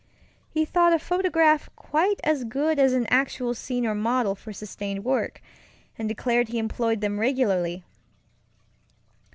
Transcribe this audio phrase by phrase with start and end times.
[0.49, 5.05] He thought a photograph quite as good as an actual scene or model for sustained
[5.05, 5.43] work,
[5.95, 7.83] and declared he employed them regularly.